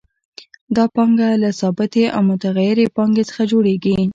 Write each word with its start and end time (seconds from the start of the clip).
دا 0.75 0.83
پانګه 0.95 1.27
له 1.43 1.49
ثابتې 1.59 2.05
او 2.15 2.21
متغیرې 2.29 2.85
پانګې 2.95 3.23
څخه 3.29 3.43
جوړېږي 3.51 3.95